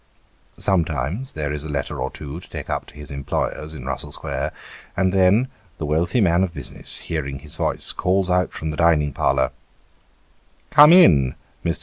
Sometimes, 0.57 1.33
there 1.33 1.53
is 1.53 1.63
a 1.63 1.69
letter 1.69 2.01
or 2.01 2.09
two 2.09 2.39
to 2.39 2.49
take 2.49 2.71
up 2.71 2.87
to 2.87 2.95
his 2.95 3.11
employer's, 3.11 3.75
in 3.75 3.85
Russell 3.85 4.11
Square; 4.11 4.51
and 4.97 5.13
then, 5.13 5.47
the 5.77 5.85
wealthy 5.85 6.19
man 6.19 6.41
of 6.43 6.55
business, 6.55 7.01
hearing 7.01 7.37
his 7.37 7.55
voice, 7.55 7.91
calls 7.91 8.27
out 8.27 8.51
from 8.51 8.71
the 8.71 8.77
dining 8.77 9.13
parlour," 9.13 9.51
Come 10.71 10.91
in, 10.91 11.33
Mr. 11.33 11.33
A 11.33 11.35
Misanthrope. 11.65 11.79